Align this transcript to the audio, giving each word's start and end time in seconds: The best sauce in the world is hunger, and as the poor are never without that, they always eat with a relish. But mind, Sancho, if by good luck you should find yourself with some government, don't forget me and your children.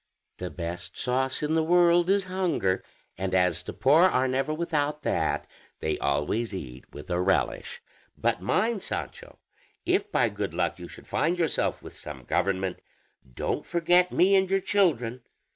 The 0.37 0.49
best 0.49 0.97
sauce 0.97 1.43
in 1.43 1.53
the 1.53 1.61
world 1.61 2.09
is 2.09 2.23
hunger, 2.23 2.83
and 3.19 3.35
as 3.35 3.61
the 3.61 3.71
poor 3.71 4.05
are 4.05 4.27
never 4.27 4.51
without 4.51 5.03
that, 5.03 5.45
they 5.79 5.99
always 5.99 6.55
eat 6.55 6.91
with 6.91 7.11
a 7.11 7.21
relish. 7.21 7.83
But 8.17 8.41
mind, 8.41 8.81
Sancho, 8.81 9.37
if 9.85 10.11
by 10.11 10.29
good 10.29 10.55
luck 10.55 10.79
you 10.79 10.87
should 10.87 11.05
find 11.05 11.37
yourself 11.37 11.83
with 11.83 11.95
some 11.95 12.23
government, 12.23 12.79
don't 13.31 13.67
forget 13.67 14.11
me 14.11 14.35
and 14.35 14.49
your 14.49 14.59
children. 14.59 15.21